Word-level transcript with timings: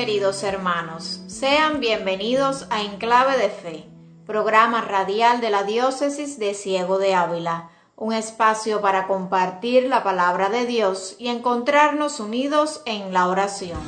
Queridos 0.00 0.42
hermanos, 0.44 1.20
sean 1.26 1.78
bienvenidos 1.78 2.66
a 2.70 2.80
Enclave 2.80 3.36
de 3.36 3.50
Fe, 3.50 3.84
programa 4.24 4.80
radial 4.80 5.42
de 5.42 5.50
la 5.50 5.62
Diócesis 5.64 6.38
de 6.38 6.54
Ciego 6.54 6.96
de 6.96 7.14
Ávila, 7.14 7.68
un 7.96 8.14
espacio 8.14 8.80
para 8.80 9.06
compartir 9.06 9.90
la 9.90 10.02
palabra 10.02 10.48
de 10.48 10.64
Dios 10.64 11.16
y 11.18 11.28
encontrarnos 11.28 12.18
unidos 12.18 12.80
en 12.86 13.12
la 13.12 13.26
oración. 13.26 13.78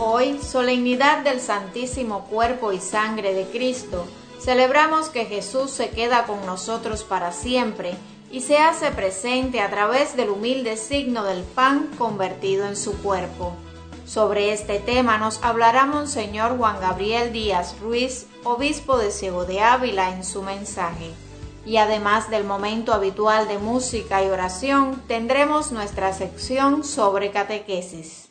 Hoy, 0.00 0.40
solemnidad 0.40 1.22
del 1.22 1.38
Santísimo 1.38 2.24
Cuerpo 2.24 2.72
y 2.72 2.80
Sangre 2.80 3.32
de 3.32 3.44
Cristo, 3.44 4.08
celebramos 4.40 5.08
que 5.08 5.24
Jesús 5.24 5.70
se 5.70 5.90
queda 5.90 6.24
con 6.24 6.44
nosotros 6.46 7.04
para 7.04 7.30
siempre 7.30 7.94
y 8.30 8.40
se 8.42 8.58
hace 8.58 8.90
presente 8.90 9.60
a 9.60 9.70
través 9.70 10.16
del 10.16 10.30
humilde 10.30 10.76
signo 10.76 11.24
del 11.24 11.42
pan 11.42 11.88
convertido 11.96 12.66
en 12.66 12.76
su 12.76 12.96
cuerpo. 13.02 13.54
Sobre 14.06 14.52
este 14.52 14.78
tema 14.78 15.18
nos 15.18 15.42
hablará 15.42 15.86
Monseñor 15.86 16.56
Juan 16.56 16.80
Gabriel 16.80 17.32
Díaz 17.32 17.76
Ruiz, 17.80 18.26
obispo 18.44 18.96
de 18.98 19.10
Ciego 19.10 19.44
de 19.44 19.60
Ávila, 19.60 20.10
en 20.10 20.24
su 20.24 20.42
mensaje. 20.42 21.10
Y 21.66 21.76
además 21.76 22.30
del 22.30 22.44
momento 22.44 22.94
habitual 22.94 23.46
de 23.48 23.58
música 23.58 24.24
y 24.24 24.28
oración, 24.28 25.02
tendremos 25.06 25.72
nuestra 25.72 26.14
sección 26.14 26.84
sobre 26.84 27.30
catequesis. 27.30 28.28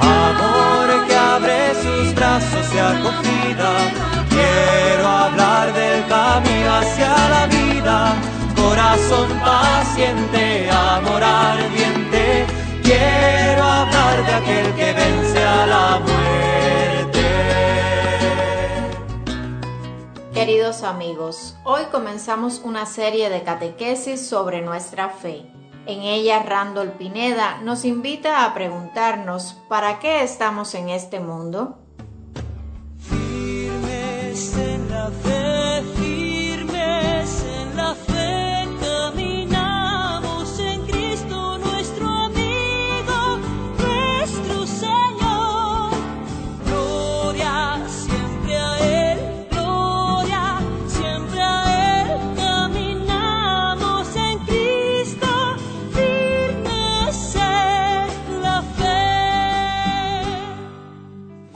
Amor 0.00 1.06
que 1.06 1.16
abre 1.16 1.74
sus 1.74 2.14
brazos 2.14 2.72
y 2.72 2.78
acogida, 2.78 3.92
quiero 4.28 5.08
hablar 5.08 5.72
del 5.72 6.06
camino 6.06 6.74
hacia 6.74 7.28
la 7.28 7.46
vida 7.46 8.33
corazón 8.64 9.28
paciente, 9.40 10.70
amor 10.70 11.22
ardiente, 11.22 12.46
quiero 12.82 13.62
hablar 13.62 14.24
de 14.24 14.32
aquel 14.32 14.74
que 14.74 14.92
vence 14.92 15.38
a 15.38 15.66
la 15.66 16.00
muerte. 16.00 17.20
Queridos 20.32 20.82
amigos, 20.82 21.56
hoy 21.64 21.82
comenzamos 21.92 22.62
una 22.64 22.86
serie 22.86 23.28
de 23.28 23.42
catequesis 23.42 24.26
sobre 24.26 24.62
nuestra 24.62 25.10
fe. 25.10 25.46
En 25.86 26.00
ella, 26.00 26.42
Randall 26.42 26.92
Pineda 26.92 27.60
nos 27.62 27.84
invita 27.84 28.46
a 28.46 28.54
preguntarnos 28.54 29.58
¿para 29.68 29.98
qué 29.98 30.22
estamos 30.22 30.74
en 30.74 30.88
este 30.88 31.20
mundo? 31.20 31.83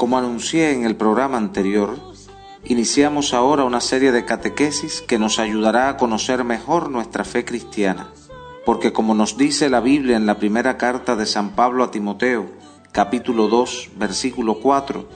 Como 0.08 0.16
anuncié 0.16 0.72
en 0.72 0.86
el 0.86 0.96
programa 0.96 1.36
anterior, 1.36 1.98
iniciamos 2.64 3.34
ahora 3.34 3.64
una 3.64 3.82
serie 3.82 4.10
de 4.10 4.24
catequesis 4.24 5.02
que 5.02 5.18
nos 5.18 5.38
ayudará 5.38 5.90
a 5.90 5.98
conocer 5.98 6.44
mejor 6.44 6.88
nuestra 6.88 7.24
fe 7.24 7.44
cristiana, 7.44 8.08
porque 8.64 8.94
como 8.94 9.14
nos 9.14 9.36
dice 9.36 9.68
la 9.68 9.80
Biblia 9.80 10.16
en 10.16 10.24
la 10.24 10.38
primera 10.38 10.78
carta 10.78 11.14
de 11.14 11.26
San 11.26 11.50
Pablo 11.50 11.84
a 11.84 11.90
Timoteo, 11.90 12.46
capítulo 12.90 13.48
2, 13.48 13.90
versículo 13.98 14.60
4, 14.60 15.06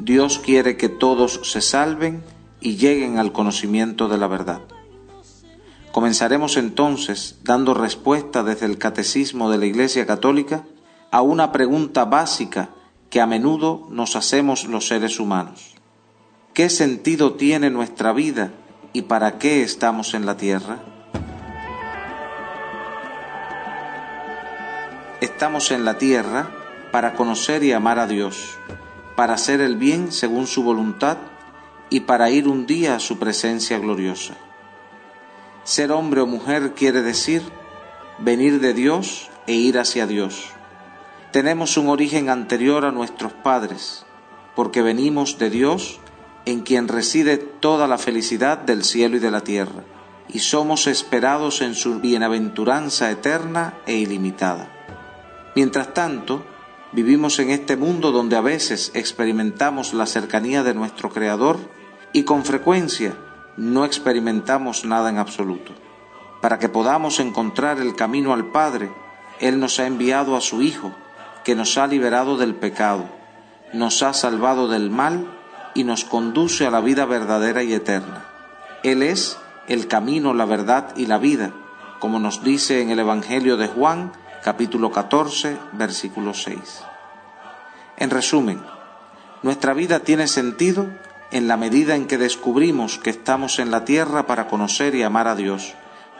Dios 0.00 0.38
quiere 0.38 0.76
que 0.76 0.90
todos 0.90 1.40
se 1.44 1.62
salven 1.62 2.22
y 2.60 2.76
lleguen 2.76 3.16
al 3.16 3.32
conocimiento 3.32 4.06
de 4.06 4.18
la 4.18 4.26
verdad. 4.26 4.60
Comenzaremos 5.92 6.58
entonces 6.58 7.38
dando 7.42 7.72
respuesta 7.72 8.42
desde 8.42 8.66
el 8.66 8.76
Catecismo 8.76 9.50
de 9.50 9.56
la 9.56 9.64
Iglesia 9.64 10.04
Católica 10.04 10.66
a 11.10 11.22
una 11.22 11.52
pregunta 11.52 12.04
básica 12.04 12.75
que 13.10 13.20
a 13.20 13.26
menudo 13.26 13.86
nos 13.90 14.16
hacemos 14.16 14.64
los 14.64 14.88
seres 14.88 15.20
humanos. 15.20 15.74
¿Qué 16.54 16.70
sentido 16.70 17.34
tiene 17.34 17.70
nuestra 17.70 18.12
vida 18.12 18.52
y 18.92 19.02
para 19.02 19.38
qué 19.38 19.62
estamos 19.62 20.14
en 20.14 20.26
la 20.26 20.36
tierra? 20.36 20.78
Estamos 25.20 25.70
en 25.70 25.84
la 25.84 25.98
tierra 25.98 26.50
para 26.92 27.14
conocer 27.14 27.62
y 27.62 27.72
amar 27.72 27.98
a 27.98 28.06
Dios, 28.06 28.58
para 29.16 29.34
hacer 29.34 29.60
el 29.60 29.76
bien 29.76 30.12
según 30.12 30.46
su 30.46 30.62
voluntad 30.62 31.18
y 31.90 32.00
para 32.00 32.30
ir 32.30 32.48
un 32.48 32.66
día 32.66 32.96
a 32.96 33.00
su 33.00 33.18
presencia 33.18 33.78
gloriosa. 33.78 34.34
Ser 35.64 35.92
hombre 35.92 36.20
o 36.20 36.26
mujer 36.26 36.72
quiere 36.74 37.02
decir 37.02 37.42
venir 38.18 38.60
de 38.60 38.72
Dios 38.72 39.28
e 39.46 39.54
ir 39.54 39.78
hacia 39.78 40.06
Dios 40.06 40.55
tenemos 41.36 41.76
un 41.76 41.90
origen 41.90 42.30
anterior 42.30 42.86
a 42.86 42.92
nuestros 42.92 43.30
padres, 43.30 44.06
porque 44.54 44.80
venimos 44.80 45.36
de 45.36 45.50
Dios, 45.50 46.00
en 46.46 46.62
quien 46.62 46.88
reside 46.88 47.36
toda 47.36 47.86
la 47.86 47.98
felicidad 47.98 48.56
del 48.56 48.84
cielo 48.84 49.18
y 49.18 49.18
de 49.18 49.30
la 49.30 49.42
tierra, 49.42 49.84
y 50.30 50.38
somos 50.38 50.86
esperados 50.86 51.60
en 51.60 51.74
su 51.74 52.00
bienaventuranza 52.00 53.10
eterna 53.10 53.74
e 53.84 53.96
ilimitada. 53.96 54.72
Mientras 55.54 55.92
tanto, 55.92 56.42
vivimos 56.92 57.38
en 57.38 57.50
este 57.50 57.76
mundo 57.76 58.12
donde 58.12 58.36
a 58.36 58.40
veces 58.40 58.90
experimentamos 58.94 59.92
la 59.92 60.06
cercanía 60.06 60.62
de 60.62 60.72
nuestro 60.72 61.10
Creador 61.10 61.58
y 62.14 62.22
con 62.22 62.46
frecuencia 62.46 63.14
no 63.58 63.84
experimentamos 63.84 64.86
nada 64.86 65.10
en 65.10 65.18
absoluto. 65.18 65.72
Para 66.40 66.58
que 66.58 66.70
podamos 66.70 67.20
encontrar 67.20 67.78
el 67.78 67.94
camino 67.94 68.32
al 68.32 68.46
Padre, 68.46 68.90
Él 69.38 69.60
nos 69.60 69.78
ha 69.80 69.86
enviado 69.86 70.34
a 70.34 70.40
su 70.40 70.62
Hijo, 70.62 70.94
que 71.46 71.54
nos 71.54 71.78
ha 71.78 71.86
liberado 71.86 72.36
del 72.36 72.56
pecado, 72.56 73.04
nos 73.72 74.02
ha 74.02 74.12
salvado 74.14 74.66
del 74.66 74.90
mal 74.90 75.28
y 75.74 75.84
nos 75.84 76.04
conduce 76.04 76.66
a 76.66 76.72
la 76.72 76.80
vida 76.80 77.04
verdadera 77.04 77.62
y 77.62 77.72
eterna. 77.72 78.24
Él 78.82 79.04
es 79.04 79.38
el 79.68 79.86
camino, 79.86 80.34
la 80.34 80.44
verdad 80.44 80.88
y 80.96 81.06
la 81.06 81.18
vida, 81.18 81.52
como 82.00 82.18
nos 82.18 82.42
dice 82.42 82.82
en 82.82 82.90
el 82.90 82.98
Evangelio 82.98 83.56
de 83.56 83.68
Juan, 83.68 84.10
capítulo 84.42 84.90
14, 84.90 85.56
versículo 85.74 86.34
6. 86.34 86.82
En 87.98 88.10
resumen, 88.10 88.60
nuestra 89.44 89.72
vida 89.72 90.00
tiene 90.00 90.26
sentido 90.26 90.88
en 91.30 91.46
la 91.46 91.56
medida 91.56 91.94
en 91.94 92.08
que 92.08 92.18
descubrimos 92.18 92.98
que 92.98 93.10
estamos 93.10 93.60
en 93.60 93.70
la 93.70 93.84
tierra 93.84 94.26
para 94.26 94.48
conocer 94.48 94.96
y 94.96 95.04
amar 95.04 95.28
a 95.28 95.36
Dios, 95.36 95.74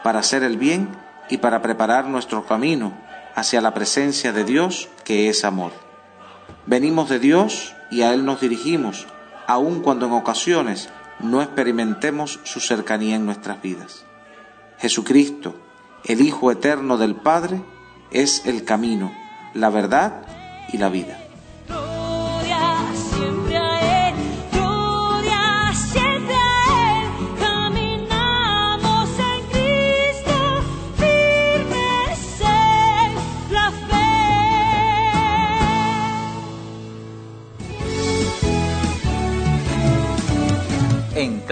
para 0.05 0.19
hacer 0.19 0.43
el 0.43 0.55
bien 0.55 0.87
y 1.29 1.39
para 1.39 1.61
preparar 1.61 2.05
nuestro 2.05 2.45
camino 2.45 3.06
hacia 3.37 3.61
la 3.61 3.75
presencia 3.75 4.33
de 4.33 4.43
Dios 4.43 4.89
que 5.05 5.29
es 5.29 5.45
amor. 5.45 5.71
Venimos 6.65 7.07
de 7.07 7.19
Dios 7.19 7.75
y 7.91 8.01
a 8.01 8.11
Él 8.11 8.25
nos 8.25 8.41
dirigimos, 8.41 9.05
aun 9.45 9.81
cuando 9.81 10.07
en 10.07 10.13
ocasiones 10.13 10.89
no 11.19 11.43
experimentemos 11.43 12.39
su 12.45 12.59
cercanía 12.59 13.15
en 13.15 13.27
nuestras 13.27 13.61
vidas. 13.61 14.05
Jesucristo, 14.79 15.55
el 16.03 16.21
Hijo 16.21 16.51
eterno 16.51 16.97
del 16.97 17.15
Padre, 17.15 17.61
es 18.09 18.43
el 18.47 18.63
camino, 18.63 19.13
la 19.53 19.69
verdad 19.69 20.23
y 20.73 20.79
la 20.79 20.89
vida. 20.89 21.26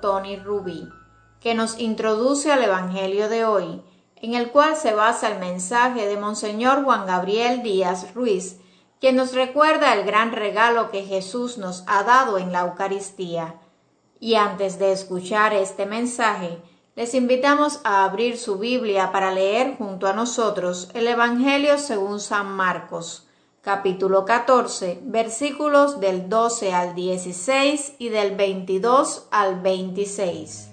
Tony 0.00 0.36
Rubí, 0.36 0.88
que 1.40 1.54
nos 1.54 1.78
introduce 1.78 2.52
al 2.52 2.62
Evangelio 2.62 3.28
de 3.28 3.44
hoy, 3.44 3.82
en 4.16 4.34
el 4.34 4.50
cual 4.50 4.76
se 4.76 4.94
basa 4.94 5.28
el 5.28 5.38
mensaje 5.38 6.06
de 6.06 6.16
Monseñor 6.16 6.84
Juan 6.84 7.06
Gabriel 7.06 7.62
Díaz 7.62 8.14
Ruiz, 8.14 8.58
quien 9.00 9.16
nos 9.16 9.34
recuerda 9.34 9.94
el 9.94 10.04
gran 10.04 10.32
regalo 10.32 10.90
que 10.90 11.04
Jesús 11.04 11.58
nos 11.58 11.84
ha 11.86 12.02
dado 12.02 12.38
en 12.38 12.52
la 12.52 12.60
Eucaristía. 12.60 13.56
Y 14.18 14.36
antes 14.36 14.78
de 14.78 14.92
escuchar 14.92 15.52
este 15.52 15.84
mensaje, 15.84 16.58
les 16.94 17.12
invitamos 17.14 17.80
a 17.84 18.04
abrir 18.04 18.38
su 18.38 18.58
Biblia 18.58 19.12
para 19.12 19.30
leer 19.30 19.76
junto 19.76 20.06
a 20.06 20.14
nosotros 20.14 20.88
el 20.94 21.06
Evangelio 21.06 21.76
según 21.76 22.20
San 22.20 22.50
Marcos, 22.52 23.25
capítulo 23.66 24.24
14, 24.24 25.00
versículos 25.06 25.98
del 25.98 26.28
12 26.28 26.72
al 26.72 26.94
16 26.94 27.94
y 27.98 28.10
del 28.10 28.36
22 28.36 29.26
al 29.32 29.60
26. 29.60 30.70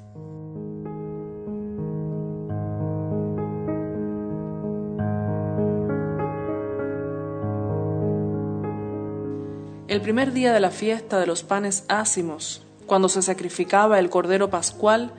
El 9.87 10.01
primer 10.01 10.31
día 10.31 10.53
de 10.53 10.59
la 10.59 10.69
fiesta 10.69 11.19
de 11.19 11.25
los 11.25 11.41
panes 11.41 11.85
ácimos, 11.87 12.61
cuando 12.85 13.09
se 13.09 13.23
sacrificaba 13.23 13.97
el 13.97 14.11
cordero 14.11 14.51
pascual, 14.51 15.11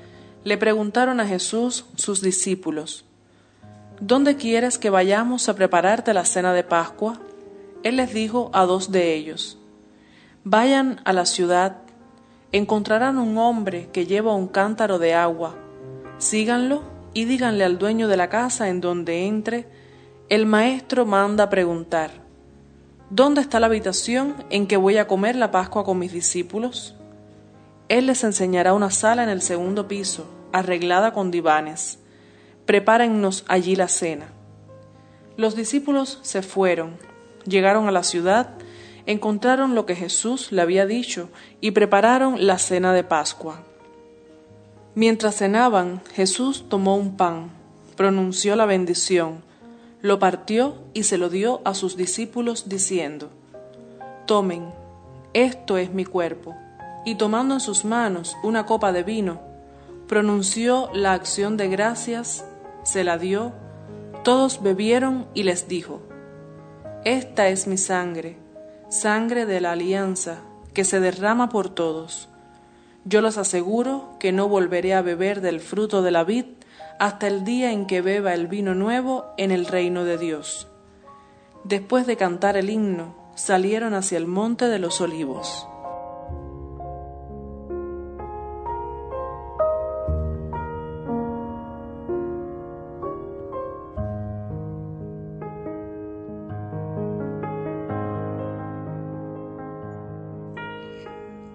le 0.45 0.57
preguntaron 0.59 1.19
a 1.19 1.26
Jesús 1.26 1.87
sus 1.97 2.21
discípulos, 2.23 3.04
¿Dónde 4.00 4.37
quieres 4.37 4.78
que 4.78 4.90
vayamos 4.90 5.49
a 5.49 5.57
prepararte 5.57 6.14
la 6.14 6.25
cena 6.25 6.52
de 6.52 6.62
Pascua? 6.62 7.19
Él 7.85 7.97
les 7.97 8.12
dijo 8.12 8.50
a 8.55 8.64
dos 8.64 8.91
de 8.91 9.14
ellos, 9.14 9.59
Vayan 10.43 11.00
a 11.05 11.12
la 11.12 11.26
ciudad, 11.26 11.83
encontrarán 12.50 13.19
un 13.19 13.38
hombre 13.38 13.88
que 13.93 14.07
lleva 14.07 14.35
un 14.35 14.49
cántaro 14.49 14.99
de 14.99 15.14
agua, 15.14 15.55
síganlo 16.19 16.83
y 17.12 17.26
díganle 17.26 17.62
al 17.62 17.79
dueño 17.79 18.09
de 18.09 18.17
la 18.17 18.31
casa 18.31 18.69
en 18.71 18.81
donde 18.81 19.26
entre, 19.26 19.69
el 20.31 20.47
maestro 20.47 21.05
manda 21.05 21.50
preguntar, 21.50 22.11
¿Dónde 23.11 23.43
está 23.43 23.61
la 23.61 23.67
habitación 23.67 24.35
en 24.49 24.67
que 24.67 24.79
voy 24.79 24.97
a 24.97 25.07
comer 25.07 25.37
la 25.37 25.50
Pascua 25.50 25.85
con 25.85 25.99
mis 25.99 26.12
discípulos? 26.12 26.95
Él 27.91 28.07
les 28.07 28.25
enseñará 28.25 28.73
una 28.73 28.91
sala 28.91 29.23
en 29.23 29.29
el 29.29 29.43
segundo 29.43 29.88
piso, 29.88 30.26
arreglada 30.53 31.12
con 31.12 31.31
divanes. 31.31 31.99
Prepárennos 32.64 33.45
allí 33.47 33.76
la 33.76 33.88
cena. 33.88 34.33
Los 35.37 35.55
discípulos 35.55 36.19
se 36.23 36.41
fueron, 36.41 36.97
llegaron 37.47 37.89
a 37.89 37.93
la 37.93 38.03
ciudad, 38.03 38.51
encontraron 39.07 39.75
lo 39.75 39.87
que 39.87 39.95
Jesús 39.95 40.53
le 40.53 40.63
había 40.63 40.87
dicho 40.87 41.31
y 41.61 41.73
prepararon 41.73 42.47
la 42.47 42.59
cena 42.59 42.93
de 42.93 43.05
Pascua. 43.05 43.63
Mientras 44.95 45.37
cenaban, 45.37 46.01
Jesús 46.15 46.67
tomó 46.69 46.97
un 46.97 47.17
pan, 47.17 47.51
pronunció 47.97 48.57
la 48.57 48.67
bendición, 48.67 49.43
lo 50.01 50.19
partió 50.19 50.77
y 50.93 51.05
se 51.05 51.19
lo 51.19 51.29
dio 51.29 51.61
a 51.65 51.75
sus 51.75 51.97
discípulos 51.97 52.69
diciendo, 52.69 53.31
Tomen, 54.27 54.73
esto 55.33 55.79
es 55.79 55.93
mi 55.93 56.05
cuerpo 56.05 56.55
y 57.05 57.17
tomando 57.17 57.55
en 57.55 57.61
sus 57.61 57.85
manos 57.85 58.37
una 58.43 58.67
copa 58.67 58.93
de 58.93 59.03
vino, 59.03 59.41
pronunció 60.09 60.91
la 60.95 61.13
acción 61.13 61.57
de 61.57 61.69
gracias, 61.69 62.45
se 62.83 63.05
la 63.05 63.19
dio, 63.19 63.53
todos 64.23 64.63
bebieron 64.63 65.27
y 65.35 65.43
les 65.43 65.69
dijo, 65.69 66.01
Esta 67.04 67.49
es 67.49 67.66
mi 67.66 67.76
sangre, 67.76 68.38
sangre 68.88 69.44
de 69.44 69.61
la 69.61 69.73
alianza, 69.73 70.38
que 70.73 70.87
se 70.87 71.00
derrama 71.00 71.50
por 71.50 71.68
todos. 71.68 72.30
Yo 73.04 73.20
los 73.20 73.37
aseguro 73.37 74.16
que 74.18 74.32
no 74.32 74.49
volveré 74.49 74.94
a 74.94 75.02
beber 75.02 75.42
del 75.42 75.61
fruto 75.61 76.00
de 76.00 76.11
la 76.11 76.25
vid 76.25 76.46
hasta 76.99 77.26
el 77.26 77.44
día 77.44 77.73
en 77.73 77.87
que 77.87 78.00
beba 78.00 78.32
el 78.32 78.46
vino 78.46 78.75
nuevo 78.75 79.26
en 79.37 79.50
el 79.50 79.66
reino 79.66 80.06
de 80.06 80.16
Dios. 80.16 80.66
Después 81.64 82.06
de 82.06 82.16
cantar 82.16 82.56
el 82.56 82.70
himno, 82.70 83.14
salieron 83.34 83.92
hacia 83.92 84.16
el 84.16 84.26
monte 84.26 84.68
de 84.68 84.78
los 84.78 85.02
olivos. 85.02 85.66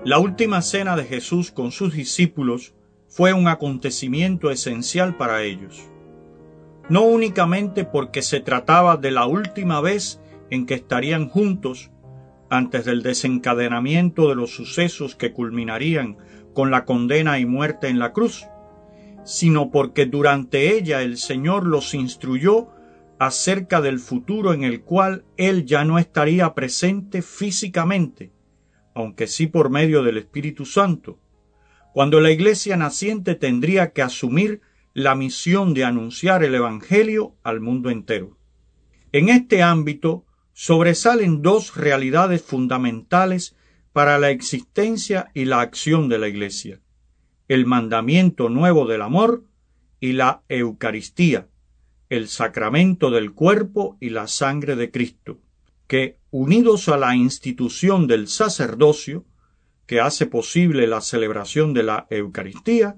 La 0.10 0.18
última 0.18 0.64
cena 0.64 0.96
de 0.96 1.04
Jesús 1.04 1.52
con 1.52 1.72
sus 1.72 1.94
discípulos 1.94 2.74
fue 3.08 3.32
un 3.32 3.48
acontecimiento 3.48 4.50
esencial 4.50 5.16
para 5.18 5.44
ellos, 5.44 5.86
no 6.90 7.04
únicamente 7.04 7.86
porque 7.86 8.24
se 8.24 8.40
trataba 8.40 8.98
de 8.98 9.12
la 9.12 9.28
última 9.28 9.82
vez 9.82 10.20
en 10.50 10.66
que 10.66 10.74
estarían 10.74 11.30
juntos 11.30 11.92
antes 12.50 12.86
del 12.86 13.04
desencadenamiento 13.04 14.30
de 14.30 14.36
los 14.36 14.50
sucesos 14.50 15.16
que 15.16 15.32
culminarían 15.32 16.18
con 16.56 16.72
la 16.72 16.86
condena 16.86 17.38
y 17.38 17.46
muerte 17.46 17.88
en 17.88 18.00
la 18.00 18.12
cruz, 18.12 18.48
sino 19.24 19.70
porque 19.70 20.08
durante 20.08 20.76
ella 20.76 21.04
el 21.04 21.18
Señor 21.18 21.68
los 21.68 21.94
instruyó 21.94 22.70
acerca 23.20 23.80
del 23.80 24.00
futuro 24.00 24.54
en 24.54 24.64
el 24.64 24.82
cual 24.82 25.24
Él 25.38 25.68
ya 25.68 25.86
no 25.86 26.00
estaría 26.00 26.56
presente 26.56 27.22
físicamente, 27.22 28.32
aunque 29.00 29.28
sí 29.28 29.48
por 29.48 29.70
medio 29.70 30.04
del 30.04 30.18
Espíritu 30.18 30.66
Santo, 30.66 31.20
cuando 31.94 32.20
la 32.20 32.32
Iglesia 32.32 32.76
naciente 32.76 33.34
tendría 33.34 33.94
que 33.94 34.02
asumir 34.02 34.60
la 34.94 35.16
misión 35.16 35.74
de 35.74 35.86
anunciar 35.86 36.44
el 36.44 36.54
Evangelio 36.54 37.38
al 37.42 37.62
mundo 37.62 37.90
entero. 37.90 38.38
En 39.14 39.30
este 39.30 39.64
ámbito 39.64 40.26
sobresalen 40.52 41.42
dos 41.42 41.78
realidades 41.78 42.44
fundamentales 42.44 43.56
para 43.94 44.20
la 44.20 44.32
existencia 44.32 45.32
y 45.34 45.46
la 45.46 45.62
acción 45.62 46.10
de 46.10 46.20
la 46.20 46.28
Iglesia, 46.28 46.82
el 47.48 47.66
mandamiento 47.66 48.50
nuevo 48.50 48.86
del 48.86 49.02
amor 49.02 49.46
y 50.02 50.12
la 50.12 50.44
Eucaristía, 50.50 51.48
el 52.10 52.28
sacramento 52.28 53.12
del 53.12 53.32
cuerpo 53.32 53.96
y 54.02 54.10
la 54.10 54.28
sangre 54.28 54.76
de 54.76 54.92
Cristo 54.92 55.40
que, 55.90 56.20
unidos 56.30 56.88
a 56.88 56.98
la 56.98 57.16
institución 57.16 58.06
del 58.06 58.28
sacerdocio, 58.28 59.26
que 59.88 60.00
hace 60.00 60.28
posible 60.28 60.86
la 60.86 61.02
celebración 61.02 61.74
de 61.74 61.82
la 61.82 62.06
Eucaristía, 62.12 62.96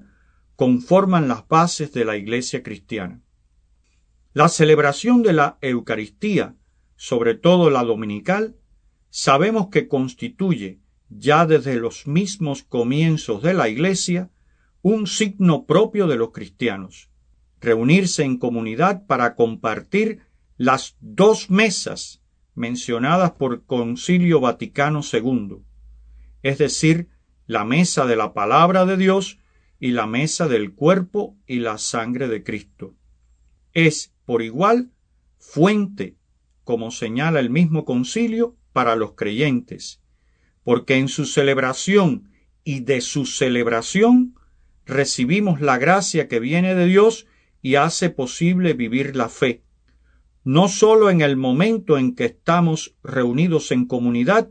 conforman 0.57 1.29
las 1.29 1.47
bases 1.47 1.93
de 1.93 2.03
la 2.03 2.17
Iglesia 2.17 2.63
cristiana. 2.63 3.21
La 4.33 4.49
celebración 4.49 5.23
de 5.23 5.31
la 5.31 5.57
Eucaristía, 5.61 6.57
sobre 6.97 7.33
todo 7.33 7.69
la 7.69 7.85
dominical, 7.85 8.57
sabemos 9.09 9.69
que 9.69 9.87
constituye, 9.87 10.81
ya 11.07 11.45
desde 11.45 11.77
los 11.77 12.07
mismos 12.07 12.61
comienzos 12.61 13.41
de 13.41 13.53
la 13.53 13.69
Iglesia, 13.69 14.31
un 14.81 15.07
signo 15.07 15.65
propio 15.65 16.07
de 16.07 16.17
los 16.17 16.31
cristianos. 16.31 17.09
Reunirse 17.61 18.23
en 18.23 18.37
comunidad 18.37 19.05
para 19.07 19.35
compartir 19.35 20.23
las 20.57 20.97
dos 20.99 21.49
mesas 21.49 22.20
mencionadas 22.55 23.31
por 23.31 23.65
Concilio 23.65 24.39
Vaticano 24.39 25.01
II, 25.11 25.57
es 26.43 26.57
decir, 26.57 27.09
la 27.47 27.65
mesa 27.65 28.05
de 28.05 28.15
la 28.15 28.33
palabra 28.33 28.85
de 28.85 28.97
Dios 28.97 29.39
y 29.79 29.91
la 29.91 30.07
mesa 30.07 30.47
del 30.47 30.73
cuerpo 30.73 31.35
y 31.47 31.59
la 31.59 31.77
sangre 31.77 32.27
de 32.27 32.43
Cristo. 32.43 32.95
Es, 33.73 34.13
por 34.25 34.41
igual, 34.41 34.91
fuente, 35.37 36.15
como 36.63 36.91
señala 36.91 37.39
el 37.39 37.49
mismo 37.49 37.85
concilio, 37.85 38.55
para 38.73 38.95
los 38.95 39.13
creyentes, 39.13 40.01
porque 40.63 40.95
en 40.95 41.07
su 41.09 41.25
celebración 41.25 42.29
y 42.63 42.81
de 42.81 43.01
su 43.01 43.25
celebración 43.25 44.35
recibimos 44.85 45.61
la 45.61 45.77
gracia 45.77 46.27
que 46.27 46.39
viene 46.39 46.75
de 46.75 46.85
Dios 46.85 47.27
y 47.61 47.75
hace 47.75 48.09
posible 48.09 48.73
vivir 48.73 49.15
la 49.15 49.29
fe, 49.29 49.63
no 50.43 50.67
solo 50.67 51.09
en 51.09 51.21
el 51.21 51.37
momento 51.37 51.97
en 51.97 52.15
que 52.15 52.25
estamos 52.25 52.95
reunidos 53.03 53.71
en 53.71 53.85
comunidad, 53.85 54.49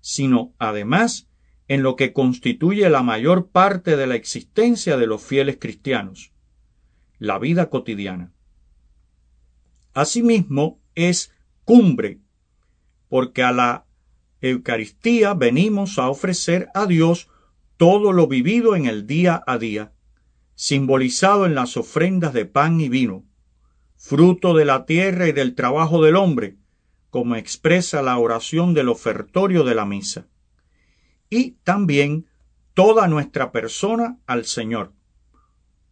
sino 0.00 0.54
además 0.58 1.28
en 1.66 1.82
lo 1.82 1.96
que 1.96 2.12
constituye 2.12 2.88
la 2.90 3.02
mayor 3.02 3.48
parte 3.48 3.96
de 3.96 4.06
la 4.06 4.14
existencia 4.14 4.96
de 4.96 5.06
los 5.06 5.22
fieles 5.22 5.56
cristianos, 5.58 6.32
la 7.18 7.38
vida 7.38 7.70
cotidiana. 7.70 8.32
Asimismo, 9.94 10.80
es 10.94 11.32
cumbre, 11.64 12.20
porque 13.08 13.42
a 13.42 13.52
la 13.52 13.86
Eucaristía 14.40 15.34
venimos 15.34 15.98
a 15.98 16.10
ofrecer 16.10 16.68
a 16.74 16.86
Dios 16.86 17.28
todo 17.76 18.12
lo 18.12 18.26
vivido 18.28 18.76
en 18.76 18.86
el 18.86 19.06
día 19.06 19.42
a 19.46 19.58
día, 19.58 19.92
simbolizado 20.54 21.46
en 21.46 21.54
las 21.54 21.76
ofrendas 21.76 22.34
de 22.34 22.44
pan 22.44 22.80
y 22.80 22.88
vino, 22.88 23.24
fruto 24.04 24.52
de 24.52 24.66
la 24.66 24.84
tierra 24.84 25.28
y 25.28 25.32
del 25.32 25.54
trabajo 25.54 26.02
del 26.02 26.16
hombre, 26.16 26.58
como 27.08 27.36
expresa 27.36 28.02
la 28.02 28.18
oración 28.18 28.74
del 28.74 28.90
ofertorio 28.90 29.64
de 29.64 29.74
la 29.74 29.86
misa. 29.86 30.26
y 31.30 31.52
también 31.64 32.26
toda 32.74 33.08
nuestra 33.08 33.50
persona 33.50 34.18
al 34.26 34.44
Señor, 34.44 34.92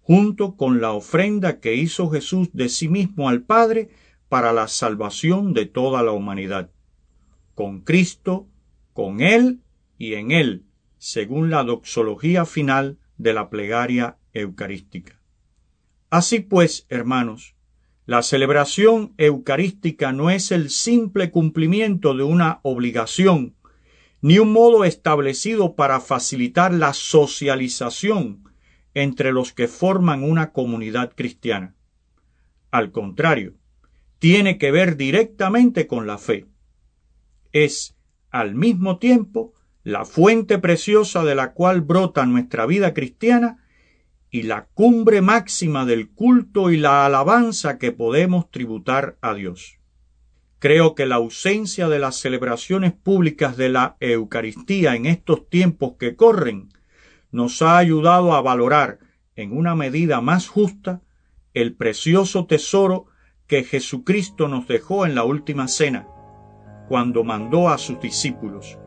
junto 0.03 0.57
con 0.57 0.83
la 0.83 0.93
ofrenda 0.93 1.59
que 1.59 1.75
hizo 1.75 2.11
Jesús 2.11 2.51
de 2.53 2.69
sí 2.69 2.87
mismo 2.87 3.31
al 3.31 3.45
Padre 3.45 3.89
para 4.29 4.53
la 4.53 4.69
salvación 4.69 5.55
de 5.55 5.65
toda 5.65 6.03
la 6.03 6.13
humanidad. 6.13 6.71
Con 7.55 7.81
Cristo, 7.81 8.47
con 8.93 9.23
Él 9.23 9.63
y 9.97 10.15
en 10.15 10.33
Él, 10.33 10.67
según 10.99 11.49
la 11.49 11.65
doxología 11.65 12.45
final 12.45 12.99
de 13.17 13.33
la 13.33 13.49
plegaria 13.49 14.19
eucarística. 14.35 15.19
Así 16.11 16.41
pues, 16.41 16.85
hermanos, 16.91 17.57
la 18.05 18.23
celebración 18.23 19.15
eucarística 19.17 20.13
no 20.13 20.31
es 20.31 20.51
el 20.51 20.71
simple 20.71 21.31
cumplimiento 21.31 22.15
de 22.15 22.25
una 22.25 22.59
obligación, 22.63 23.55
ni 24.21 24.39
un 24.39 24.53
modo 24.53 24.85
establecido 24.85 25.75
para 25.77 26.01
facilitar 26.01 26.75
la 26.75 26.95
socialización 26.95 28.45
entre 28.95 29.33
los 29.33 29.53
que 29.53 29.69
forman 29.69 30.23
una 30.25 30.53
comunidad 30.53 31.13
cristiana. 31.15 31.75
Al 32.71 32.91
contrario, 32.91 33.55
tiene 34.19 34.59
que 34.59 34.71
ver 34.71 34.97
directamente 34.97 35.87
con 35.87 36.07
la 36.07 36.19
fe. 36.19 36.47
Es, 37.53 37.97
al 38.31 38.55
mismo 38.55 38.99
tiempo, 38.99 39.55
la 39.85 40.05
fuente 40.05 40.59
preciosa 40.59 41.25
de 41.25 41.35
la 41.35 41.53
cual 41.53 41.81
brota 41.81 42.25
nuestra 42.27 42.67
vida 42.67 42.95
cristiana 42.95 43.62
y 44.35 44.45
la 44.45 44.65
cumbre 44.65 45.21
máxima 45.21 45.85
del 45.85 46.09
culto 46.09 46.71
y 46.71 46.79
la 46.79 47.05
alabanza 47.05 47.79
que 47.79 47.93
podemos 47.93 48.51
tributar 48.51 49.19
a 49.21 49.35
Dios. 49.35 49.79
Creo 50.59 50.95
que 50.95 51.05
la 51.05 51.17
ausencia 51.17 51.89
de 51.91 51.99
las 51.99 52.17
celebraciones 52.17 52.95
públicas 52.95 53.59
de 53.59 53.69
la 53.69 53.97
Eucaristía 54.01 54.97
en 54.97 55.05
estos 55.05 55.51
tiempos 55.51 55.97
que 55.99 56.17
corren 56.17 56.71
nos 57.31 57.61
ha 57.61 57.77
ayudado 57.77 58.33
a 58.33 58.41
valorar 58.41 59.01
en 59.37 59.55
una 59.55 59.75
medida 59.75 60.23
más 60.23 60.49
justa 60.49 61.03
el 61.53 61.75
precioso 61.75 62.47
tesoro 62.47 63.07
que 63.47 63.65
Jesucristo 63.65 64.49
nos 64.49 64.67
dejó 64.67 65.05
en 65.05 65.15
la 65.15 65.25
última 65.25 65.69
cena, 65.69 66.09
cuando 66.89 67.23
mandó 67.23 67.69
a 67.69 67.77
sus 67.77 68.01
discípulos, 68.01 68.79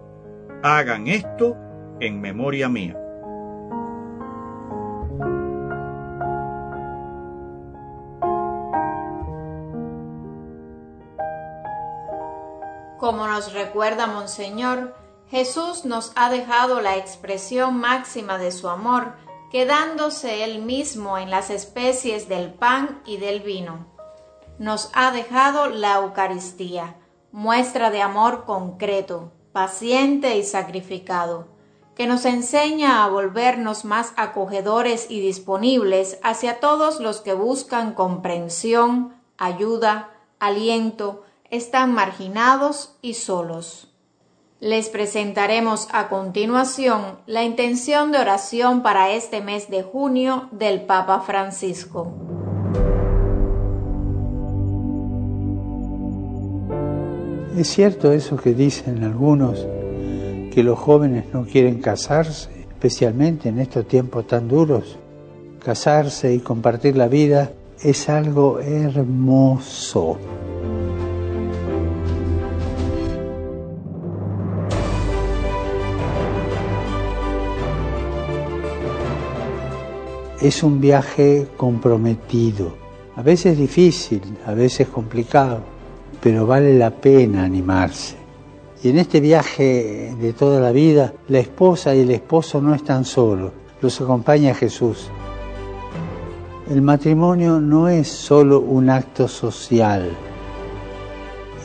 hagan 0.64 1.08
esto 1.08 1.56
en 2.00 2.20
memoria 2.20 2.68
mía. 2.68 3.05
Como 13.15 13.27
nos 13.27 13.53
recuerda 13.53 14.07
Monseñor, 14.07 14.93
Jesús 15.29 15.86
nos 15.86 16.12
ha 16.17 16.29
dejado 16.29 16.81
la 16.81 16.98
expresión 16.98 17.77
máxima 17.77 18.38
de 18.38 18.51
su 18.51 18.67
amor, 18.67 19.13
quedándose 19.53 20.43
él 20.43 20.62
mismo 20.62 21.17
en 21.17 21.29
las 21.29 21.50
especies 21.50 22.27
del 22.27 22.53
pan 22.53 23.01
y 23.05 23.15
del 23.15 23.39
vino. 23.39 23.86
Nos 24.60 24.89
ha 24.93 25.13
dejado 25.13 25.69
la 25.69 25.95
Eucaristía, 25.95 26.98
muestra 27.31 27.89
de 27.89 28.01
amor 28.01 28.43
concreto, 28.43 29.31
paciente 29.53 30.36
y 30.36 30.43
sacrificado, 30.43 31.48
que 31.95 32.07
nos 32.07 32.25
enseña 32.25 33.05
a 33.05 33.07
volvernos 33.07 33.86
más 33.86 34.12
acogedores 34.17 35.10
y 35.10 35.22
disponibles 35.22 36.19
hacia 36.22 36.60
todos 36.60 37.00
los 37.00 37.22
que 37.22 37.34
buscan 37.34 37.93
comprensión, 37.93 39.15
ayuda, 39.38 40.10
aliento, 40.38 41.24
están 41.56 41.94
marginados 41.94 42.96
y 43.02 43.14
solos. 43.14 43.92
Les 44.60 44.90
presentaremos 44.90 45.88
a 45.92 46.08
continuación 46.08 47.20
la 47.28 47.44
intención 47.44 48.12
de 48.12 48.20
oración 48.20 48.82
para 48.84 49.12
este 49.12 49.42
mes 49.42 49.70
de 49.70 49.84
junio 49.84 50.50
del 50.52 50.82
Papa 50.82 51.20
Francisco. 51.22 52.14
Es 57.58 57.70
cierto 57.70 58.12
eso 58.12 58.36
que 58.38 58.54
dicen 58.54 59.04
algunos, 59.04 59.66
que 60.54 60.62
los 60.64 60.78
jóvenes 60.78 61.26
no 61.34 61.46
quieren 61.46 61.82
casarse, 61.82 62.50
especialmente 62.70 63.50
en 63.50 63.60
estos 63.60 63.88
tiempos 63.88 64.28
tan 64.28 64.48
duros. 64.48 64.98
Casarse 65.64 66.34
y 66.34 66.40
compartir 66.40 66.98
la 66.98 67.08
vida 67.08 67.52
es 67.82 68.10
algo 68.10 68.60
hermoso. 68.60 70.18
Es 80.48 80.62
un 80.62 80.80
viaje 80.80 81.48
comprometido, 81.58 82.75
a 83.16 83.24
veces 83.24 83.58
difícil, 83.58 84.22
a 84.46 84.54
veces 84.54 84.88
complicado, 84.90 85.62
pero 86.22 86.46
vale 86.46 86.78
la 86.78 86.92
pena 86.92 87.44
animarse. 87.44 88.16
Y 88.84 88.90
en 88.90 89.00
este 89.00 89.22
viaje 89.22 90.16
de 90.20 90.34
toda 90.34 90.60
la 90.60 90.72
vida, 90.72 91.14
la 91.30 91.40
esposa 91.40 91.96
y 91.96 92.02
el 92.02 92.12
esposo 92.12 92.62
no 92.62 92.75
están 92.75 93.06
solos, 93.06 93.54
los 93.82 94.00
acompaña 94.00 94.54
Jesús. 94.54 95.10
El 96.70 96.84
matrimonio 96.84 97.60
no 97.60 97.90
es 97.90 98.08
solo 98.08 98.60
un 98.60 98.92
acto 98.92 99.28
social, 99.28 100.12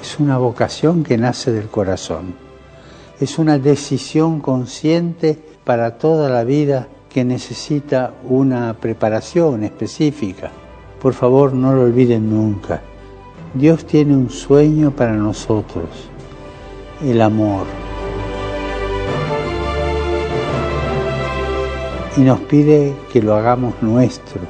es 0.00 0.18
una 0.18 0.38
vocación 0.38 1.04
que 1.04 1.18
nace 1.18 1.52
del 1.52 1.68
corazón, 1.68 2.34
es 3.20 3.38
una 3.38 3.58
decisión 3.58 4.40
consciente 4.40 5.38
para 5.64 5.98
toda 5.98 6.30
la 6.30 6.44
vida 6.44 6.88
que 7.10 7.24
necesita 7.24 8.14
una 8.22 8.72
preparación 8.74 9.64
específica. 9.64 10.50
Por 11.02 11.12
favor, 11.12 11.52
no 11.52 11.74
lo 11.74 11.82
olviden 11.82 12.30
nunca. 12.30 12.80
Dios 13.52 13.84
tiene 13.84 14.14
un 14.14 14.30
sueño 14.30 14.92
para 14.92 15.12
nosotros, 15.12 15.88
el 17.02 17.20
amor. 17.20 17.66
Y 22.16 22.20
nos 22.20 22.40
pide 22.40 22.94
que 23.12 23.20
lo 23.20 23.34
hagamos 23.34 23.74
nuestro. 23.82 24.40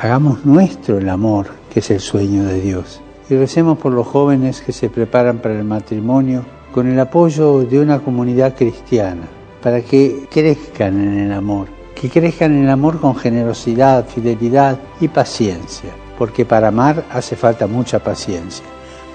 Hagamos 0.00 0.46
nuestro 0.46 0.96
el 0.96 1.10
amor, 1.10 1.48
que 1.70 1.80
es 1.80 1.90
el 1.90 2.00
sueño 2.00 2.44
de 2.44 2.60
Dios. 2.60 3.02
Y 3.28 3.34
recemos 3.36 3.76
por 3.78 3.92
los 3.92 4.06
jóvenes 4.06 4.62
que 4.62 4.72
se 4.72 4.88
preparan 4.88 5.38
para 5.38 5.58
el 5.58 5.64
matrimonio 5.64 6.42
con 6.72 6.86
el 6.86 6.98
apoyo 6.98 7.60
de 7.60 7.80
una 7.80 7.98
comunidad 7.98 8.56
cristiana 8.56 9.39
para 9.62 9.82
que 9.82 10.26
crezcan 10.30 11.00
en 11.00 11.18
el 11.18 11.32
amor, 11.32 11.68
que 11.94 12.08
crezcan 12.08 12.52
en 12.52 12.64
el 12.64 12.70
amor 12.70 13.00
con 13.00 13.16
generosidad, 13.16 14.06
fidelidad 14.06 14.78
y 15.00 15.08
paciencia, 15.08 15.90
porque 16.18 16.44
para 16.44 16.68
amar 16.68 17.04
hace 17.10 17.36
falta 17.36 17.66
mucha 17.66 17.98
paciencia, 17.98 18.64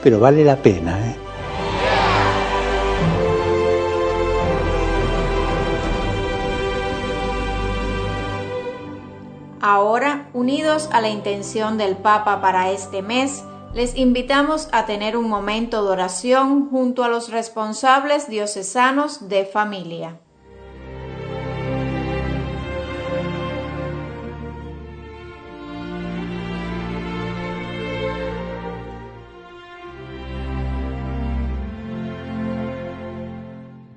pero 0.04 0.20
vale 0.20 0.44
la 0.44 0.58
pena. 0.58 1.00
¿eh? 1.10 1.16
Ahora, 9.62 10.30
unidos 10.34 10.90
a 10.92 11.02
la 11.02 11.10
intención 11.10 11.80
del 11.80 11.98
Papa 11.98 12.40
para 12.40 12.70
este 12.70 13.02
mes, 13.02 13.44
les 13.74 13.98
invitamos 13.98 14.70
a 14.72 14.86
tener 14.86 15.18
un 15.18 15.28
momento 15.28 15.84
de 15.84 15.90
oración 15.90 16.70
junto 16.70 17.04
a 17.04 17.10
los 17.10 17.30
responsables 17.30 18.30
diocesanos 18.30 19.28
de 19.28 19.44
familia. 19.44 20.20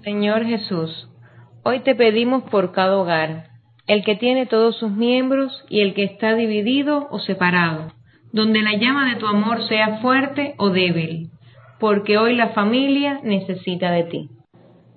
Señor 0.09 0.47
Jesús, 0.47 1.07
hoy 1.64 1.81
te 1.81 1.94
pedimos 1.94 2.44
por 2.44 2.73
cada 2.73 2.97
hogar, 2.97 3.49
el 3.87 4.03
que 4.05 4.16
tiene 4.16 4.47
todos 4.47 4.79
sus 4.79 4.90
miembros 4.90 5.53
y 5.68 5.83
el 5.83 5.92
que 5.92 6.05
está 6.05 6.35
dividido 6.35 7.09
o 7.11 7.18
separado, 7.18 7.92
donde 8.33 8.62
la 8.62 8.75
llama 8.79 9.12
de 9.12 9.21
tu 9.21 9.27
amor 9.27 9.68
sea 9.68 9.99
fuerte 9.99 10.55
o 10.57 10.71
débil, 10.71 11.29
porque 11.79 12.16
hoy 12.16 12.35
la 12.35 12.55
familia 12.55 13.21
necesita 13.23 13.90
de 13.90 14.05
ti. 14.05 14.31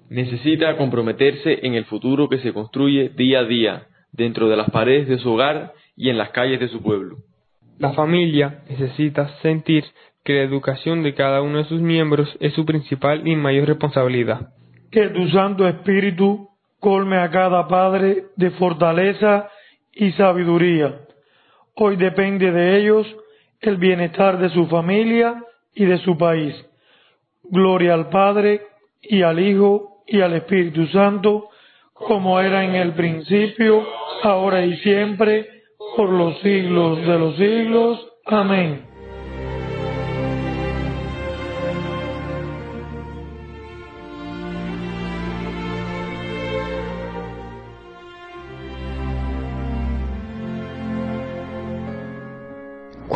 Necesita 0.10 0.78
comprometerse 0.78 1.60
en 1.63 1.74
el 1.74 1.84
futuro 1.84 2.30
que 2.30 2.38
se 2.38 2.54
construye 2.54 3.10
día 3.10 3.39
a 3.39 3.43
día, 3.43 3.88
dentro 4.13 4.47
de 4.47 4.56
las 4.56 4.69
paredes 4.69 5.10
de 5.10 5.17
su 5.17 5.34
hogar 5.34 5.74
y 5.97 6.08
en 6.08 6.17
las 6.17 6.30
calles 6.30 6.62
de 6.62 6.69
su 6.69 6.82
pueblo. 6.82 7.17
La 7.80 7.91
familia 7.91 8.63
necesita 8.69 9.28
sentir 9.41 9.84
que 10.24 10.36
la 10.36 10.43
educación 10.43 11.04
de 11.04 11.13
cada 11.15 11.41
uno 11.41 11.58
de 11.58 11.65
sus 11.65 11.82
miembros 11.82 12.30
es 12.39 12.54
su 12.54 12.65
principal 12.65 13.28
y 13.28 13.36
mayor 13.36 13.67
responsabilidad 13.67 14.52
que 14.91 15.08
tu 15.10 15.27
Santo 15.30 15.67
Espíritu 15.67 16.49
colme 16.80 17.17
a 17.17 17.30
cada 17.30 17.67
padre 17.67 18.25
de 18.36 18.51
fortaleza 18.51 19.49
y 19.93 20.12
sabiduría. 20.13 20.99
Hoy 21.75 21.95
depende 21.95 22.51
de 22.51 22.77
ellos 22.77 23.08
el 23.62 23.77
bienestar 23.77 24.38
de 24.39 24.49
su 24.49 24.67
familia 24.67 25.43
y 25.73 25.86
de 25.86 25.99
su 25.99 26.17
país. 26.17 26.54
Gloria 27.43 27.93
al 27.93 28.10
Padre 28.10 28.62
y 29.01 29.21
al 29.21 29.39
Hijo 29.39 30.04
y 30.08 30.21
al 30.21 30.34
Espíritu 30.34 30.88
Santo, 30.88 31.49
como 31.93 32.39
era 32.39 32.63
en 32.65 32.75
el 32.75 32.93
principio, 32.93 33.86
ahora 34.23 34.65
y 34.65 34.75
siempre, 34.77 35.47
por 35.95 36.10
los 36.10 36.39
siglos 36.39 36.99
de 37.06 37.19
los 37.19 37.36
siglos. 37.36 38.08
Amén. 38.25 38.90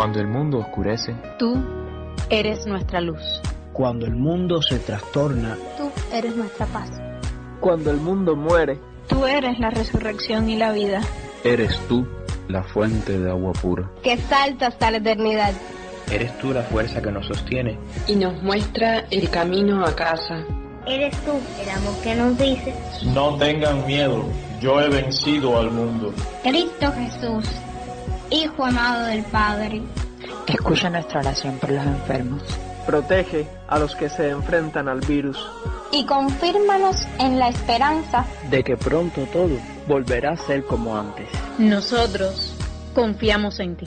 Cuando 0.05 0.21
el 0.21 0.27
mundo 0.27 0.59
oscurece, 0.59 1.15
tú 1.39 1.57
eres 2.29 2.67
nuestra 2.67 3.01
luz. 3.01 3.41
Cuando 3.73 4.05
el 4.05 4.13
mundo 4.13 4.61
se 4.61 4.77
trastorna, 4.77 5.57
tú 5.77 5.89
eres 6.13 6.35
nuestra 6.35 6.67
paz. 6.67 6.91
Cuando 7.59 7.89
el 7.89 7.97
mundo 7.97 8.35
muere, 8.35 8.79
tú 9.07 9.25
eres 9.25 9.57
la 9.57 9.71
resurrección 9.71 10.47
y 10.47 10.57
la 10.57 10.71
vida. 10.73 11.01
Eres 11.43 11.75
tú 11.87 12.05
la 12.47 12.61
fuente 12.61 13.17
de 13.17 13.31
agua 13.31 13.53
pura. 13.53 13.89
Que 14.03 14.15
salta 14.17 14.67
hasta 14.67 14.91
la 14.91 14.97
eternidad. 14.97 15.53
Eres 16.11 16.37
tú 16.37 16.53
la 16.53 16.61
fuerza 16.61 17.01
que 17.01 17.11
nos 17.11 17.25
sostiene 17.25 17.79
y 18.05 18.15
nos 18.15 18.43
muestra 18.43 19.05
el 19.09 19.27
camino 19.31 19.83
a 19.83 19.95
casa. 19.95 20.45
Eres 20.85 21.17
tú 21.21 21.31
el 21.63 21.69
amor 21.71 21.95
que 22.03 22.13
nos 22.13 22.37
dice. 22.37 22.75
No 23.11 23.37
tengan 23.37 23.87
miedo, 23.87 24.23
yo 24.61 24.79
he 24.81 24.87
vencido 24.87 25.57
al 25.57 25.71
mundo. 25.71 26.13
Cristo 26.43 26.91
Jesús, 26.91 27.49
Hijo 28.35 28.65
amado 28.65 29.05
del 29.05 29.23
Padre. 29.23 29.81
Escucha 30.45 30.89
nuestra 30.89 31.21
oración 31.21 31.57
por 31.57 31.71
los 31.71 31.85
enfermos. 31.85 32.43
Protege 32.85 33.47
a 33.69 33.79
los 33.79 33.95
que 33.95 34.09
se 34.09 34.29
enfrentan 34.29 34.89
al 34.89 34.99
virus. 34.99 35.37
Y 35.93 36.05
confírmanos 36.05 36.97
en 37.17 37.39
la 37.39 37.47
esperanza 37.47 38.25
de 38.49 38.61
que 38.61 38.75
pronto 38.75 39.25
todo 39.31 39.57
volverá 39.87 40.33
a 40.33 40.35
ser 40.35 40.65
como 40.65 40.97
antes. 40.97 41.29
Nosotros 41.57 42.53
confiamos 42.93 43.61
en 43.61 43.77
ti. 43.77 43.85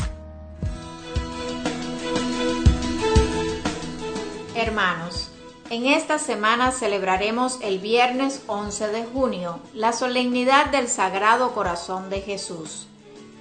Hermanos, 4.55 5.31
en 5.69 5.85
esta 5.85 6.19
semana 6.19 6.71
celebraremos 6.71 7.59
el 7.61 7.81
viernes 7.81 8.43
11 8.47 8.89
de 8.89 9.05
junio 9.05 9.61
la 9.75 9.93
solemnidad 9.93 10.71
del 10.71 10.89
Sagrado 10.89 11.53
Corazón 11.53 12.09
de 12.09 12.23
Jesús 12.23 12.89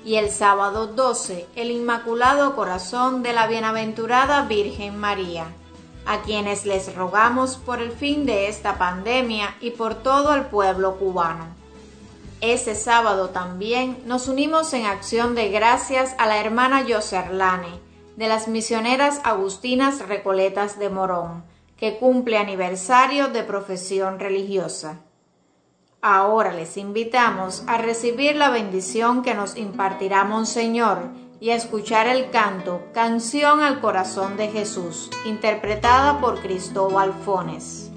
y 0.05 0.15
el 0.15 0.29
sábado 0.29 0.87
12 0.87 1.47
el 1.55 1.71
Inmaculado 1.71 2.55
Corazón 2.55 3.23
de 3.23 3.33
la 3.33 3.47
Bienaventurada 3.47 4.43
Virgen 4.43 4.97
María, 4.97 5.47
a 6.05 6.21
quienes 6.21 6.65
les 6.65 6.95
rogamos 6.95 7.57
por 7.57 7.81
el 7.81 7.91
fin 7.91 8.25
de 8.25 8.47
esta 8.47 8.77
pandemia 8.77 9.55
y 9.59 9.71
por 9.71 9.95
todo 9.95 10.33
el 10.33 10.45
pueblo 10.45 10.97
cubano. 10.97 11.47
Ese 12.39 12.75
sábado 12.75 13.29
también 13.29 14.03
nos 14.05 14.27
unimos 14.27 14.71
en 14.73 14.85
acción 14.85 15.33
de 15.33 15.49
gracias 15.49 16.13
a 16.19 16.27
la 16.27 16.37
hermana 16.37 16.85
Yoserlane, 16.85 17.79
de 18.15 18.27
las 18.27 18.47
misioneras 18.47 19.21
agustinas 19.23 20.07
Recoletas 20.07 20.77
de 20.77 20.89
Morón, 20.89 21.43
que 21.77 21.97
cumple 21.97 22.37
aniversario 22.37 23.27
de 23.29 23.43
profesión 23.43 24.19
religiosa. 24.19 24.99
Ahora 26.01 26.53
les 26.53 26.77
invitamos 26.77 27.63
a 27.65 27.79
recibir 27.79 28.35
la 28.35 28.51
bendición 28.51 29.23
que 29.23 29.33
nos 29.33 29.57
impartirá 29.57 30.23
Monseñor 30.23 31.09
y 31.39 31.49
a 31.49 31.55
escuchar 31.55 32.07
el 32.07 32.29
canto 32.29 32.81
Canción 32.93 33.61
al 33.61 33.79
Corazón 33.79 34.37
de 34.37 34.49
Jesús, 34.49 35.09
interpretada 35.25 36.21
por 36.21 36.39
Cristóbal 36.39 37.13
Fones. 37.25 37.91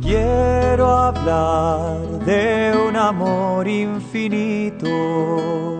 Quiero 0.00 0.88
hablar 0.88 2.00
de 2.24 2.72
un 2.88 2.96
amor 2.96 3.68
infinito 3.68 5.79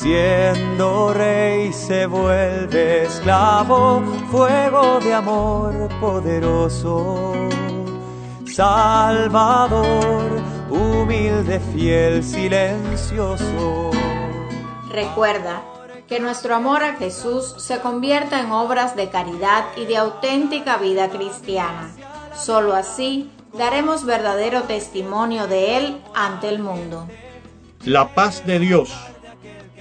Siendo 0.00 1.12
rey 1.12 1.74
se 1.74 2.06
vuelve 2.06 3.02
esclavo, 3.04 4.02
fuego 4.30 4.98
de 4.98 5.12
amor 5.12 5.90
poderoso. 6.00 7.34
Salvador, 8.46 10.40
humilde, 10.70 11.60
fiel, 11.74 12.24
silencioso. 12.24 13.90
Recuerda 14.90 15.60
que 16.08 16.18
nuestro 16.18 16.54
amor 16.54 16.82
a 16.82 16.94
Jesús 16.94 17.56
se 17.58 17.80
convierta 17.80 18.40
en 18.40 18.52
obras 18.52 18.96
de 18.96 19.10
caridad 19.10 19.66
y 19.76 19.84
de 19.84 19.98
auténtica 19.98 20.78
vida 20.78 21.10
cristiana. 21.10 21.90
Solo 22.34 22.74
así 22.74 23.30
daremos 23.52 24.06
verdadero 24.06 24.62
testimonio 24.62 25.46
de 25.46 25.76
Él 25.76 26.02
ante 26.14 26.48
el 26.48 26.60
mundo. 26.60 27.06
La 27.84 28.14
paz 28.14 28.46
de 28.46 28.60
Dios 28.60 29.09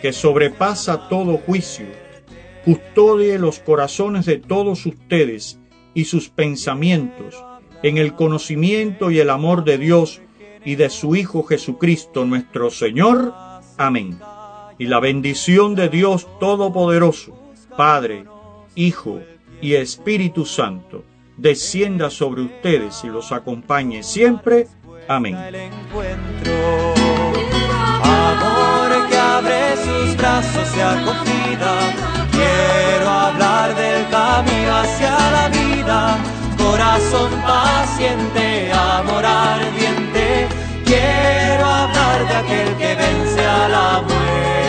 que 0.02 0.14
sobrepasa 0.14 1.10
todo 1.10 1.38
juicio, 1.38 1.88
custodie 2.66 3.38
los 3.38 3.60
corazones 3.60 4.26
de 4.26 4.38
todos 4.38 4.86
ustedes 4.86 5.60
y 5.94 6.06
sus 6.06 6.30
pensamientos 6.30 7.36
en 7.84 7.98
el 7.98 8.14
conocimiento 8.14 9.12
y 9.12 9.20
el 9.20 9.30
amor 9.30 9.64
de 9.64 9.78
Dios 9.78 10.22
y 10.66 10.76
de 10.76 10.90
su 10.90 11.16
Hijo 11.16 11.44
Jesucristo 11.44 12.26
nuestro 12.26 12.70
Señor. 12.70 13.34
Amén. 13.78 14.20
Y 14.78 14.86
la 14.86 15.00
bendición 15.00 15.76
de 15.76 15.90
Dios 15.90 16.28
Todopoderoso, 16.40 17.38
Padre, 17.76 18.26
Hijo 18.76 19.22
y 19.62 19.74
Espíritu 19.74 20.46
Santo, 20.46 21.04
descienda 21.38 22.10
sobre 22.10 22.42
ustedes 22.42 23.04
y 23.04 23.08
los 23.08 23.32
acompañe 23.32 24.04
siempre. 24.04 24.68
Amén 25.08 25.36
sus 30.00 30.16
brazos 30.16 30.70
y 30.76 30.82
acogida. 30.82 31.74
Quiero 32.32 33.10
hablar 33.10 33.76
del 33.76 34.08
camino 34.10 34.78
hacia 34.78 35.12
la 35.32 35.50
vida, 35.50 36.18
corazón 36.58 37.32
paciente, 37.42 38.72
amor 38.72 39.26
ardiente. 39.26 40.48
Quiero 40.86 41.66
hablar 41.66 42.28
de 42.28 42.36
aquel 42.36 42.70
que 42.78 42.96
vence 42.96 43.46
a 43.46 43.68
la 43.68 44.02
muerte. 44.02 44.69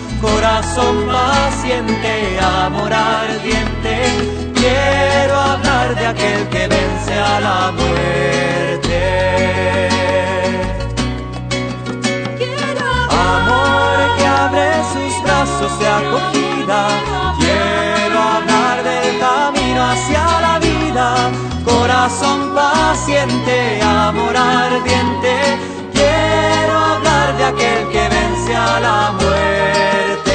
corazón 0.21 1.07
paciente, 1.07 2.39
amor 2.39 2.93
ardiente. 2.93 3.95
Quiero 4.53 5.35
hablar 5.35 5.95
de 5.95 6.05
aquel 6.07 6.47
que 6.49 6.67
vence 6.67 7.13
a 7.13 7.39
la 7.39 7.71
muerte. 7.71 8.99
Amor 13.09 13.97
que 14.17 14.25
abre 14.25 14.69
sus 14.93 15.23
brazos 15.23 15.79
de 15.79 15.87
acogida. 15.87 16.87
Quiero 17.39 18.19
hablar 18.35 18.83
del 18.83 19.19
camino 19.19 19.81
hacia 19.89 20.23
la 20.41 20.59
vida. 20.59 21.31
Corazón 21.65 22.53
paciente, 22.53 23.81
amor 23.81 24.37
ardiente 24.37 25.70
aquel 27.43 27.87
que 27.89 28.09
vence 28.09 28.55
a 28.55 28.79
la 28.79 29.11
muerte. 29.19 30.30